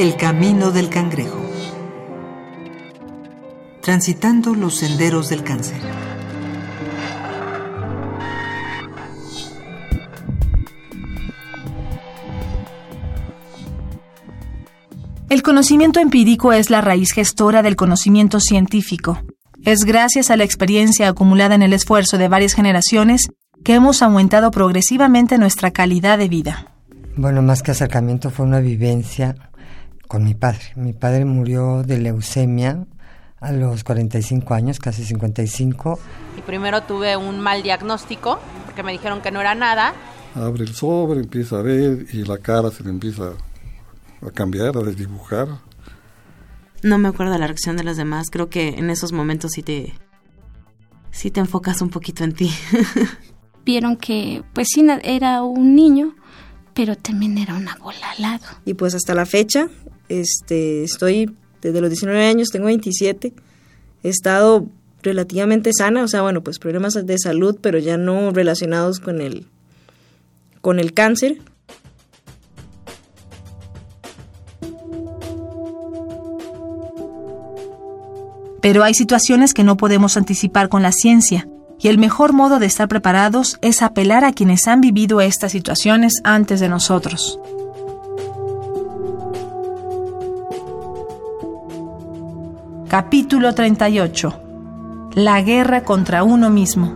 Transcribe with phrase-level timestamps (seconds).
[0.00, 1.38] El camino del cangrejo.
[3.82, 5.76] Transitando los senderos del cáncer.
[15.28, 19.22] El conocimiento empírico es la raíz gestora del conocimiento científico.
[19.66, 23.28] Es gracias a la experiencia acumulada en el esfuerzo de varias generaciones
[23.62, 26.72] que hemos aumentado progresivamente nuestra calidad de vida.
[27.18, 29.49] Bueno, más que acercamiento fue una vivencia
[30.10, 30.72] con mi padre.
[30.74, 32.84] Mi padre murió de leucemia
[33.38, 36.00] a los 45 años, casi 55.
[36.36, 39.94] Y primero tuve un mal diagnóstico, porque me dijeron que no era nada.
[40.34, 43.34] Abre el sobre, empieza a ver y la cara se le empieza
[44.20, 45.46] a cambiar, a desdibujar.
[46.82, 48.30] No me acuerdo de la reacción de los demás.
[48.32, 49.94] Creo que en esos momentos sí te,
[51.12, 52.50] sí te enfocas un poquito en ti.
[53.64, 56.16] Vieron que, pues sí, era un niño,
[56.80, 58.44] pero también era una bola al lado.
[58.64, 59.68] Y pues hasta la fecha,
[60.08, 63.34] este, estoy desde los 19 años, tengo 27,
[64.02, 64.66] he estado
[65.02, 69.46] relativamente sana, o sea, bueno, pues problemas de salud, pero ya no relacionados con el,
[70.62, 71.36] con el cáncer.
[78.62, 81.46] Pero hay situaciones que no podemos anticipar con la ciencia,
[81.82, 86.20] y el mejor modo de estar preparados es apelar a quienes han vivido estas situaciones
[86.24, 87.40] antes de nosotros.
[92.88, 94.34] Capítulo 38.
[95.14, 96.92] La guerra contra uno mismo.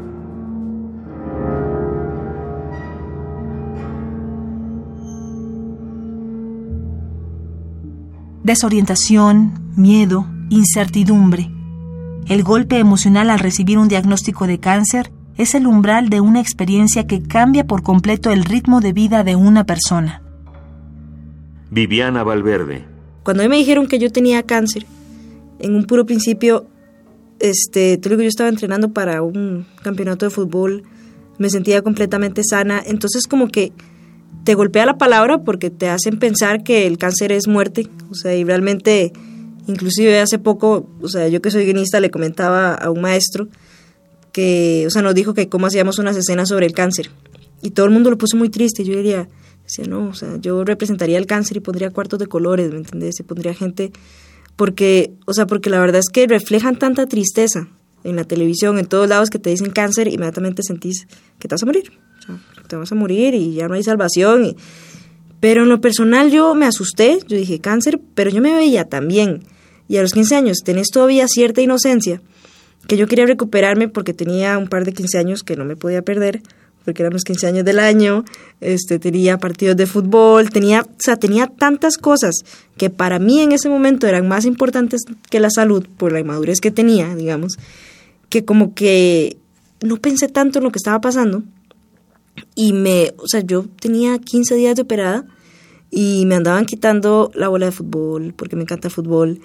[8.42, 11.50] Desorientación, miedo, incertidumbre.
[12.26, 17.06] El golpe emocional al recibir un diagnóstico de cáncer es el umbral de una experiencia
[17.06, 20.22] que cambia por completo el ritmo de vida de una persona.
[21.70, 22.84] Viviana Valverde.
[23.24, 24.86] Cuando a mí me dijeron que yo tenía cáncer,
[25.58, 26.66] en un puro principio,
[27.40, 30.84] este, te digo, yo estaba entrenando para un campeonato de fútbol,
[31.38, 33.72] me sentía completamente sana, entonces como que
[34.44, 38.34] te golpea la palabra porque te hacen pensar que el cáncer es muerte, o sea,
[38.34, 39.12] y realmente
[39.66, 43.48] Inclusive hace poco, o sea, yo que soy guionista le comentaba a un maestro
[44.32, 47.10] que, o sea, nos dijo que cómo hacíamos unas escenas sobre el cáncer.
[47.62, 48.84] Y todo el mundo lo puso muy triste.
[48.84, 49.28] Yo diría,
[49.62, 53.18] decía, no, o sea, yo representaría el cáncer y pondría cuartos de colores, ¿me entiendes?
[53.20, 53.92] Y pondría gente,
[54.56, 57.68] porque, o sea, porque la verdad es que reflejan tanta tristeza
[58.02, 61.06] en la televisión, en todos lados que te dicen cáncer, inmediatamente sentís
[61.38, 61.92] que te vas a morir.
[62.18, 64.44] O sea, te vas a morir y ya no hay salvación.
[64.44, 64.56] Y...
[65.40, 69.44] Pero en lo personal yo me asusté, yo dije cáncer, pero yo me veía también
[69.88, 70.58] y a los 15 años.
[70.64, 72.20] Tenés todavía cierta inocencia,
[72.86, 76.02] que yo quería recuperarme porque tenía un par de 15 años que no me podía
[76.02, 76.42] perder,
[76.84, 78.24] porque eran los 15 años del año,
[78.60, 82.34] este, tenía partidos de fútbol, tenía, o sea, tenía tantas cosas
[82.76, 86.60] que para mí en ese momento eran más importantes que la salud, por la inmadurez
[86.60, 87.56] que tenía, digamos,
[88.28, 89.38] que como que
[89.80, 91.42] no pensé tanto en lo que estaba pasando.
[92.54, 95.24] Y me, o sea, yo tenía 15 días de operada
[95.90, 99.40] y me andaban quitando la bola de fútbol porque me encanta el fútbol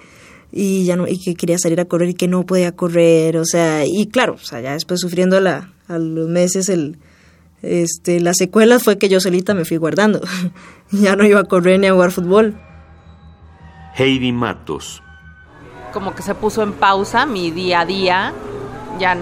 [0.52, 3.44] y ya no y que quería salir a correr y que no podía correr, o
[3.44, 6.98] sea, y claro, o sea, ya después sufriendo la, a los meses el
[7.62, 10.20] este las secuelas fue que yo solita me fui guardando.
[10.90, 12.58] ya no iba a correr ni a jugar fútbol.
[13.94, 15.02] Heidi Matos.
[15.92, 18.32] Como que se puso en pausa mi día a día,
[18.98, 19.16] ya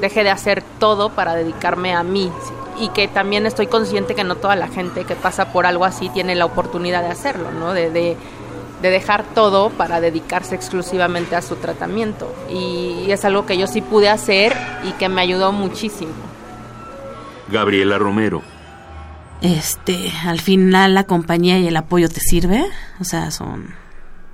[0.00, 2.30] dejé de hacer todo para dedicarme a mí
[2.78, 6.08] y que también estoy consciente que no toda la gente que pasa por algo así
[6.08, 7.72] tiene la oportunidad de hacerlo, ¿no?
[7.72, 8.16] De, de,
[8.84, 12.30] de dejar todo para dedicarse exclusivamente a su tratamiento.
[12.50, 14.52] Y es algo que yo sí pude hacer
[14.84, 16.12] y que me ayudó muchísimo.
[17.50, 18.42] Gabriela Romero.
[19.40, 22.62] Este, al final la compañía y el apoyo te sirve,
[23.00, 23.74] o sea, son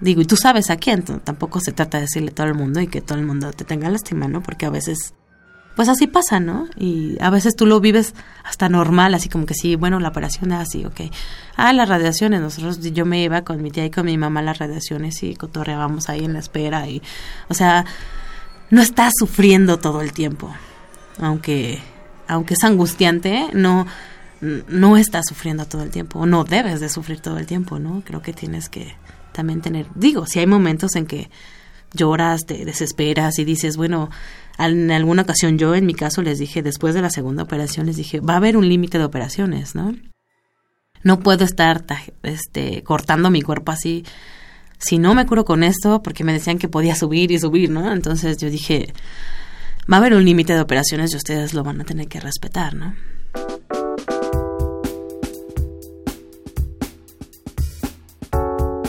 [0.01, 2.81] digo, y tú sabes a quién, tampoco se trata de decirle a todo el mundo
[2.81, 4.43] y que todo el mundo te tenga lástima, ¿no?
[4.43, 5.15] Porque a veces
[5.81, 6.69] pues así pasa, ¿no?
[6.77, 8.13] Y a veces tú lo vives
[8.45, 11.11] hasta normal, así como que sí, bueno, la operación así, ok.
[11.57, 14.43] Ah, las radiaciones, nosotros, yo me iba con mi tía y con mi mamá a
[14.43, 17.01] las radiaciones y cotorreábamos ahí en la espera y,
[17.49, 17.87] o sea,
[18.69, 20.55] no estás sufriendo todo el tiempo,
[21.19, 21.81] aunque,
[22.29, 23.87] aunque es angustiante, no,
[24.43, 28.03] no estás sufriendo todo el tiempo, no debes de sufrir todo el tiempo, ¿no?
[28.05, 28.97] Creo que tienes que
[29.33, 31.31] también tener, digo, si hay momentos en que
[31.95, 34.11] lloras, te desesperas y dices, bueno,
[34.59, 37.97] en alguna ocasión yo en mi caso les dije, después de la segunda operación, les
[37.97, 39.95] dije, va a haber un límite de operaciones, ¿no?
[41.03, 41.85] No puedo estar
[42.23, 44.05] este, cortando mi cuerpo así.
[44.79, 47.91] Si no me curo con esto, porque me decían que podía subir y subir, ¿no?
[47.93, 48.93] Entonces yo dije,
[49.91, 52.75] va a haber un límite de operaciones y ustedes lo van a tener que respetar,
[52.75, 52.95] ¿no?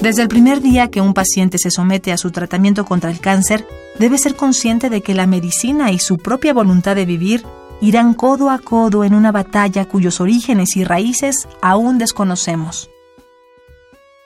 [0.01, 3.67] Desde el primer día que un paciente se somete a su tratamiento contra el cáncer,
[3.99, 7.43] debe ser consciente de que la medicina y su propia voluntad de vivir
[7.81, 12.89] irán codo a codo en una batalla cuyos orígenes y raíces aún desconocemos.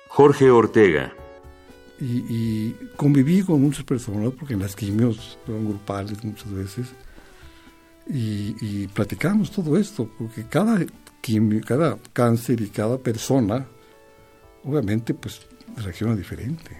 [0.08, 1.14] Jorge Ortega.
[2.00, 6.88] Y, y conviví con muchas personas, porque en las quimios fueron grupales muchas veces,
[8.08, 10.80] y, y platicamos todo esto, porque cada,
[11.20, 13.66] quimio, cada cáncer y cada persona,
[14.64, 16.72] obviamente, pues reacciona diferente.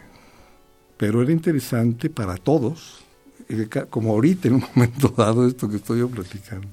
[0.98, 3.04] Pero era interesante para todos,
[3.50, 6.70] eh, como ahorita en un momento dado esto que estoy yo platicando.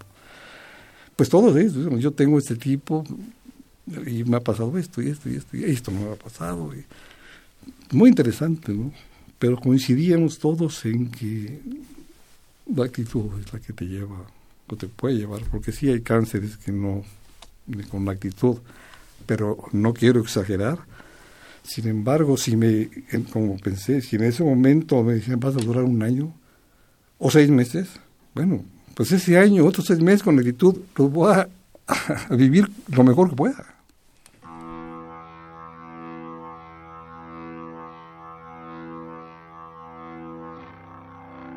[1.16, 3.04] Pues todo eso, yo tengo este tipo
[4.06, 6.70] y me ha pasado esto y esto y esto y esto me ha pasado.
[7.90, 8.92] Muy interesante, ¿no?
[9.38, 11.60] Pero coincidíamos todos en que
[12.74, 14.24] la actitud es la que te lleva
[14.68, 17.02] o te puede llevar, porque sí hay cánceres que no,
[17.90, 18.58] con la actitud,
[19.26, 20.78] pero no quiero exagerar,
[21.62, 22.88] sin embargo, si me,
[23.32, 26.34] como pensé, si en ese momento me decían vas a durar un año
[27.18, 27.88] o seis meses,
[28.34, 28.64] bueno,
[28.94, 31.48] pues ese año, otros seis meses con actitud, los voy a,
[32.28, 33.74] a vivir lo mejor que pueda.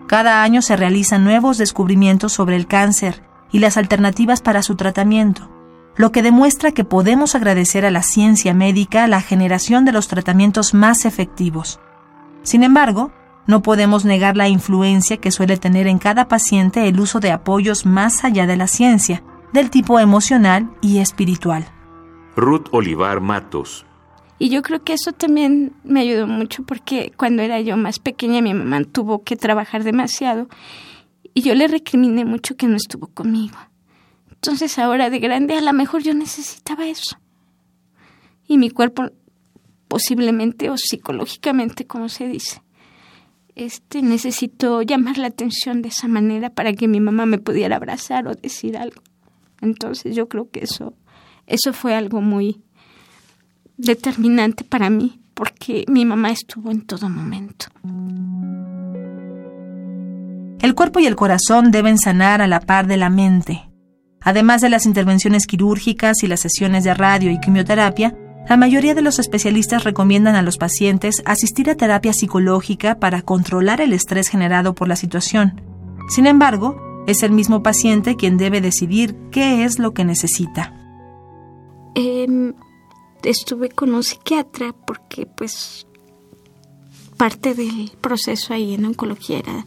[0.07, 5.54] Cada año se realizan nuevos descubrimientos sobre el cáncer y las alternativas para su tratamiento
[5.97, 10.73] lo que demuestra que podemos agradecer a la ciencia médica la generación de los tratamientos
[10.73, 11.79] más efectivos.
[12.43, 13.11] Sin embargo,
[13.47, 17.85] no podemos negar la influencia que suele tener en cada paciente el uso de apoyos
[17.85, 21.65] más allá de la ciencia, del tipo emocional y espiritual.
[22.35, 23.85] Ruth Olivar Matos.
[24.37, 28.41] Y yo creo que eso también me ayudó mucho porque cuando era yo más pequeña
[28.41, 30.47] mi mamá tuvo que trabajar demasiado
[31.33, 33.57] y yo le recriminé mucho que no estuvo conmigo.
[34.35, 37.17] Entonces ahora de grande a lo mejor yo necesitaba eso.
[38.47, 39.09] Y mi cuerpo
[39.87, 42.61] posiblemente o psicológicamente, como se dice,
[43.55, 48.27] este necesitó llamar la atención de esa manera para que mi mamá me pudiera abrazar
[48.27, 49.01] o decir algo.
[49.61, 50.93] Entonces yo creo que eso
[51.47, 52.61] eso fue algo muy
[53.77, 57.67] determinante para mí porque mi mamá estuvo en todo momento.
[60.61, 63.69] El cuerpo y el corazón deben sanar a la par de la mente.
[64.25, 68.17] Además de las intervenciones quirúrgicas y las sesiones de radio y quimioterapia,
[68.49, 73.81] la mayoría de los especialistas recomiendan a los pacientes asistir a terapia psicológica para controlar
[73.81, 75.61] el estrés generado por la situación.
[76.09, 80.73] Sin embargo, es el mismo paciente quien debe decidir qué es lo que necesita.
[81.93, 82.53] Em,
[83.23, 85.85] estuve con un psiquiatra porque pues
[87.15, 89.65] parte del proceso ahí en oncología era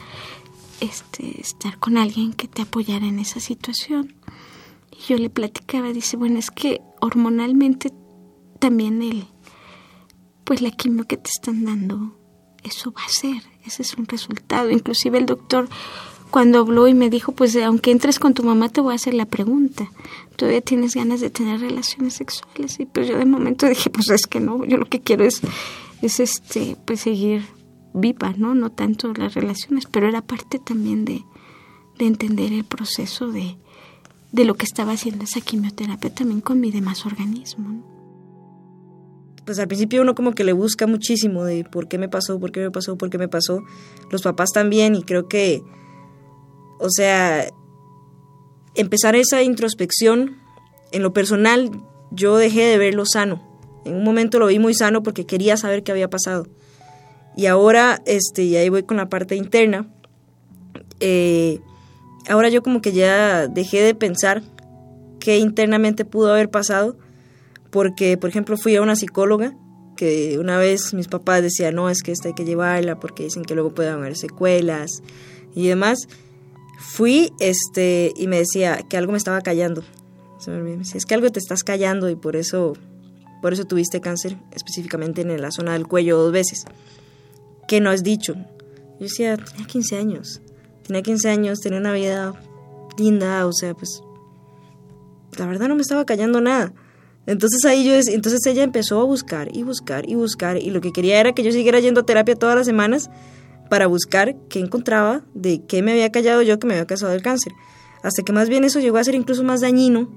[0.80, 4.14] este, estar con alguien que te apoyara en esa situación.
[5.06, 7.92] Yo le platicaba, dice, bueno, es que hormonalmente
[8.58, 9.26] también el,
[10.44, 12.18] pues la quimio que te están dando,
[12.64, 14.70] eso va a ser, ese es un resultado.
[14.70, 15.68] Inclusive el doctor
[16.30, 19.14] cuando habló y me dijo, pues aunque entres con tu mamá te voy a hacer
[19.14, 19.90] la pregunta,
[20.36, 22.78] ¿todavía tienes ganas de tener relaciones sexuales?
[22.80, 25.40] Y pues yo de momento dije, pues es que no, yo lo que quiero es,
[26.02, 27.44] es este, pues seguir
[27.94, 28.54] viva, ¿no?
[28.54, 31.24] No tanto las relaciones, pero era parte también de,
[31.98, 33.56] de entender el proceso de,
[34.32, 37.82] de lo que estaba haciendo esa quimioterapia también con mi demás organismo.
[39.44, 42.52] Pues al principio uno como que le busca muchísimo de por qué me pasó, por
[42.52, 43.62] qué me pasó, por qué me pasó.
[44.10, 45.62] Los papás también y creo que,
[46.78, 47.48] o sea,
[48.74, 50.36] empezar esa introspección,
[50.92, 51.70] en lo personal
[52.10, 53.42] yo dejé de verlo sano.
[53.84, 56.46] En un momento lo vi muy sano porque quería saber qué había pasado.
[57.36, 59.88] Y ahora, este, y ahí voy con la parte interna,
[61.00, 61.60] eh,
[62.28, 64.42] ahora yo como que ya dejé de pensar
[65.20, 66.96] qué internamente pudo haber pasado,
[67.70, 69.54] porque, por ejemplo, fui a una psicóloga
[69.96, 73.42] que una vez mis papás decían, no, es que esta hay que llevarla porque dicen
[73.44, 75.02] que luego pueden haber secuelas
[75.54, 75.98] y demás.
[76.78, 79.82] Fui este, y me decía que algo me estaba callando.
[80.46, 82.74] Me decía, es que algo te estás callando y por eso,
[83.42, 86.64] por eso tuviste cáncer específicamente en la zona del cuello dos veces.
[87.66, 88.34] ¿Qué no has dicho?
[88.34, 90.40] Yo decía, tenía 15 años
[90.88, 92.32] tenía 15 años, tenía una vida
[92.98, 94.02] linda, o sea, pues
[95.38, 96.72] la verdad no me estaba callando nada.
[97.26, 100.92] Entonces ahí yo, entonces ella empezó a buscar y buscar y buscar y lo que
[100.92, 103.10] quería era que yo siguiera yendo a terapia todas las semanas
[103.68, 107.20] para buscar qué encontraba de qué me había callado yo que me había casado del
[107.20, 107.52] cáncer.
[108.02, 110.08] Hasta que más bien eso llegó a ser incluso más dañino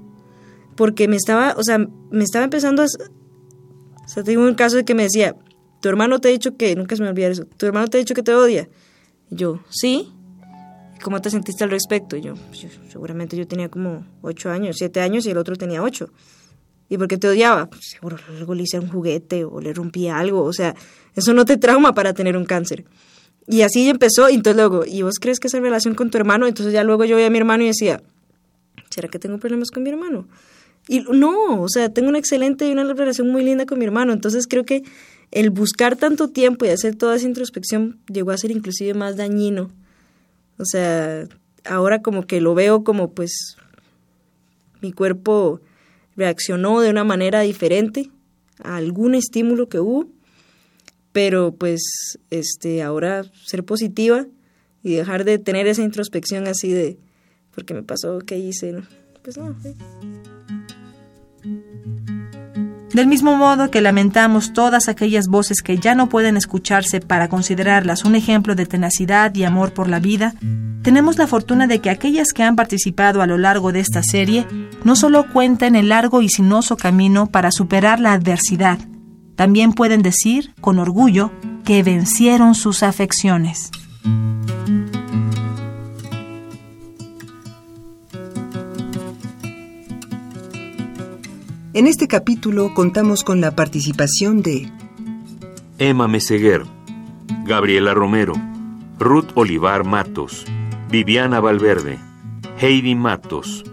[0.74, 1.78] porque me estaba, o sea,
[2.10, 2.86] me estaba empezando a...
[2.86, 5.36] O sea, tengo un caso de que me decía,
[5.82, 8.00] tu hermano te ha dicho que, nunca se me olvida eso, tu hermano te ha
[8.00, 8.70] dicho que te odia.
[9.30, 10.12] Y yo, sí,
[11.02, 12.16] ¿cómo te sentiste al respecto?
[12.16, 15.82] Y yo, pues, seguramente yo tenía como ocho años, siete años y el otro tenía
[15.82, 16.10] ocho.
[16.88, 17.68] ¿Y por qué te odiaba?
[17.68, 20.44] Pues, seguro luego le hice un juguete o le rompí algo.
[20.44, 20.74] O sea,
[21.14, 22.84] eso no te trauma para tener un cáncer.
[23.46, 24.28] Y así empezó.
[24.28, 26.46] Y entonces luego, ¿y vos crees que esa relación con tu hermano?
[26.46, 28.02] Entonces ya luego yo veía a mi hermano y decía,
[28.90, 30.28] ¿será que tengo problemas con mi hermano?
[30.88, 34.12] Y no, o sea, tengo una excelente y una relación muy linda con mi hermano.
[34.12, 34.82] Entonces creo que
[35.30, 39.70] el buscar tanto tiempo y hacer toda esa introspección llegó a ser inclusive más dañino.
[40.62, 41.26] O sea,
[41.64, 43.56] ahora como que lo veo como pues
[44.80, 45.60] mi cuerpo
[46.16, 48.10] reaccionó de una manera diferente
[48.62, 50.06] a algún estímulo que hubo,
[51.12, 51.82] pero pues
[52.30, 54.26] este ahora ser positiva
[54.84, 56.96] y dejar de tener esa introspección así de
[57.54, 58.82] porque me pasó, qué hice,
[59.22, 59.56] pues no.
[62.92, 68.04] Del mismo modo que lamentamos todas aquellas voces que ya no pueden escucharse para considerarlas
[68.04, 70.34] un ejemplo de tenacidad y amor por la vida,
[70.82, 74.46] tenemos la fortuna de que aquellas que han participado a lo largo de esta serie
[74.84, 78.78] no solo cuentan el largo y sinuoso camino para superar la adversidad,
[79.36, 81.32] también pueden decir, con orgullo,
[81.64, 83.70] que vencieron sus afecciones.
[91.74, 94.70] En este capítulo contamos con la participación de
[95.78, 96.64] Emma Meseguer,
[97.46, 98.34] Gabriela Romero,
[98.98, 100.44] Ruth Olivar Matos,
[100.90, 101.98] Viviana Valverde,
[102.60, 103.64] Heidi Matos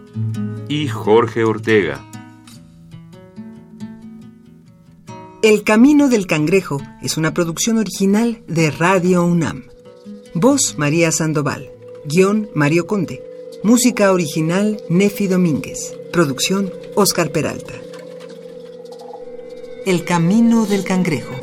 [0.70, 2.00] y Jorge Ortega.
[5.42, 9.66] El Camino del Cangrejo es una producción original de Radio UNAM.
[10.34, 11.70] Voz María Sandoval.
[12.06, 13.22] Guión Mario Conde.
[13.62, 15.98] Música original Nefi Domínguez.
[16.14, 17.74] Producción Oscar Peralta.
[19.90, 21.34] El camino del cangrejo.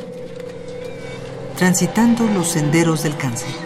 [1.56, 3.65] Transitando los senderos del cáncer.